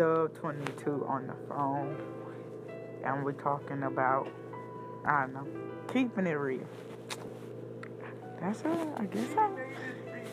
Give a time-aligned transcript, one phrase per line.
[0.00, 1.94] Dub 22 on the phone.
[3.04, 4.32] And we're talking about,
[5.04, 5.46] I don't know,
[5.92, 6.66] keeping it real.
[8.40, 9.58] That's it, I guess so.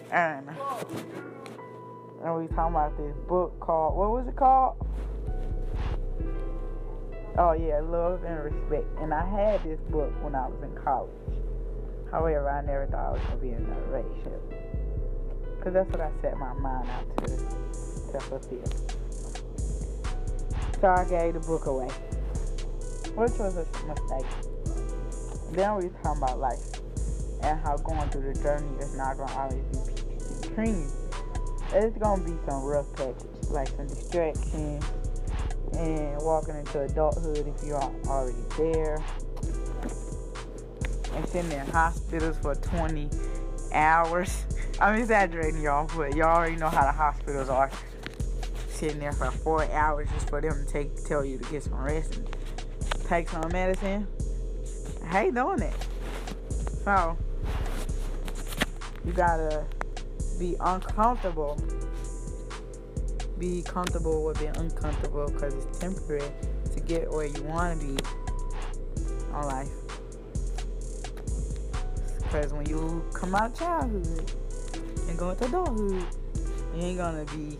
[0.09, 0.47] And,
[2.23, 4.77] and we talking about this book called, what was it called?
[7.38, 8.88] Oh yeah, Love and Respect.
[9.02, 11.11] And I had this book when I was in college.
[12.09, 15.61] However, I never thought I was gonna be in a relationship.
[15.61, 17.27] Cause that's what I set my mind out to
[18.13, 19.06] to fulfill.
[20.84, 21.88] I gave the book away.
[23.16, 24.26] Which was a mistake.
[25.52, 26.59] Then we talking about life
[27.41, 30.91] and how going through the journey is not gonna always be peaches and cream.
[31.73, 34.84] It's gonna be some rough patches, like some distractions
[35.77, 39.04] and walking into adulthood if you aren't already there.
[41.13, 43.09] And sitting in hospitals for 20
[43.73, 44.46] hours.
[44.80, 47.71] I'm exaggerating, y'all, but y'all already know how the hospitals are.
[48.77, 51.74] Sitting there for four hours just for them to take tell you to get some
[51.74, 52.29] rest and
[53.07, 54.07] take some medicine.
[55.04, 55.88] I hate doing that.
[56.84, 57.18] So
[59.04, 59.66] you gotta
[60.40, 61.60] be uncomfortable
[63.40, 66.31] be comfortable with being uncomfortable because it's temporary
[66.73, 67.97] to get where you want to be
[69.31, 69.69] on life.
[72.23, 74.31] Because when you come out of childhood
[75.07, 76.03] and go into adulthood,
[76.75, 77.59] you ain't gonna be,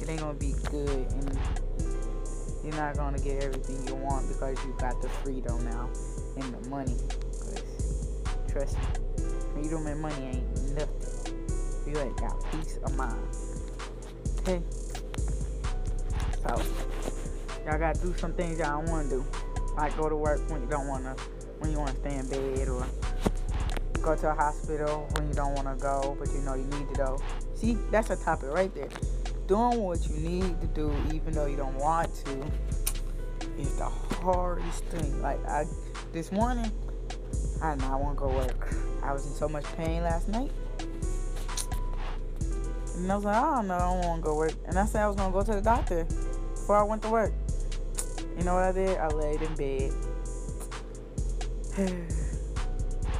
[0.00, 1.38] it ain't gonna be good, and
[2.64, 5.90] you're not gonna get everything you want because you got the freedom now
[6.36, 6.96] and the money.
[7.38, 11.22] Cause trust me, freedom and money ain't nothing.
[11.86, 13.26] You ain't got peace of mind.
[14.40, 14.62] Okay.
[16.42, 16.62] So
[17.66, 19.24] y'all gotta do some things y'all don't wanna do.
[19.76, 21.16] Like go to work when you don't wanna
[21.58, 22.86] when you wanna stay in bed or
[24.02, 26.94] go to a hospital when you don't wanna go but you know you need to
[26.94, 27.18] go.
[27.54, 28.88] See, that's a topic right there.
[29.46, 32.52] Doing what you need to do even though you don't want to
[33.58, 35.20] is the hardest thing.
[35.20, 35.64] Like I
[36.12, 36.70] this morning
[37.62, 38.74] I did not want to go work.
[39.02, 40.50] I was in so much pain last night.
[42.96, 44.52] And I was like, oh, I don't know, I don't want to go work.
[44.66, 46.04] And I said I was to go to the doctor
[46.54, 47.32] before I went to work.
[48.36, 48.98] You know what I did?
[48.98, 49.92] I laid in bed.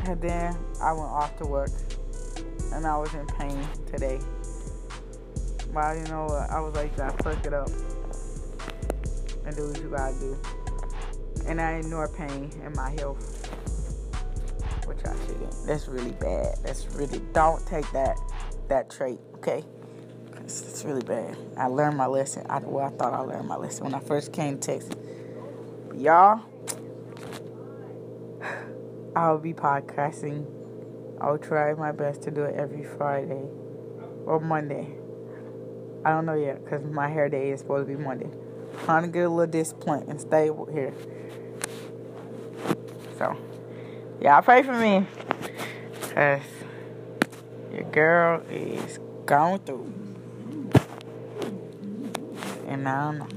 [0.05, 1.71] and then I went off to work.
[2.73, 4.21] And I was in pain today.
[5.73, 6.51] But you know what?
[6.51, 7.69] I was like, you gotta it up.
[9.45, 10.39] And do what you gotta do.
[11.47, 13.49] And I ignore pain and my health.
[14.87, 15.67] Which I shouldn't.
[15.67, 16.59] That's really bad.
[16.63, 18.19] That's really don't take that
[18.69, 19.65] that trait, okay?
[20.45, 21.37] It's, it's really bad.
[21.57, 22.47] I learned my lesson.
[22.49, 24.95] I, well, I thought I learned my lesson when I first came to Texas.
[25.95, 26.41] Y'all,
[29.17, 30.47] I'll be podcasting.
[31.21, 33.45] I'll try my best to do it every Friday
[34.27, 34.97] or Monday.
[36.05, 38.31] I don't know yet because my hair day is supposed to be Monday.
[38.85, 40.93] Trying to get a little discipline and stay here.
[43.19, 43.37] So,
[44.21, 45.07] y'all pray for me.
[46.01, 46.43] Because
[47.73, 49.93] your girl is going through
[52.73, 53.29] and I don't know.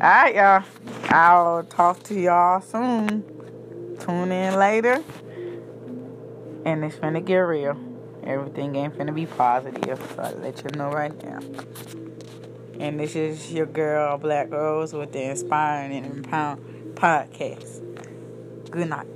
[0.00, 0.64] Alright, y'all.
[1.10, 3.24] I'll talk to y'all soon.
[4.00, 5.02] Tune in later.
[6.64, 7.91] And it's gonna get real.
[8.24, 10.00] Everything ain't finna be positive.
[10.14, 11.40] So I'll let you know right now.
[12.78, 16.26] And this is your girl, Black Rose, with the Inspiring and
[16.96, 17.80] Podcast.
[18.70, 19.06] Good night.